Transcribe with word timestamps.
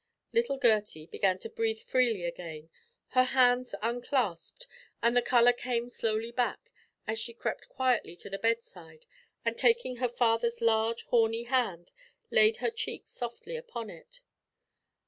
Little 0.33 0.57
Gertie 0.57 1.05
began 1.05 1.37
to 1.37 1.49
breathe 1.49 1.77
freely 1.77 2.23
again. 2.25 2.71
Her 3.09 3.23
hands 3.23 3.75
unclasped, 3.83 4.65
and 4.99 5.15
the 5.15 5.21
colour 5.21 5.53
came 5.53 5.89
slowly 5.89 6.31
back, 6.31 6.71
as 7.05 7.19
she 7.19 7.35
crept 7.35 7.69
quietly 7.69 8.15
to 8.15 8.29
the 8.31 8.39
bedside, 8.39 9.05
and, 9.45 9.55
taking 9.55 9.97
her 9.97 10.09
father's 10.09 10.59
large 10.59 11.03
horny 11.09 11.43
hand, 11.43 11.91
laid 12.31 12.57
her 12.65 12.71
cheek 12.71 13.03
softly 13.07 13.55
upon 13.55 13.91
it. 13.91 14.21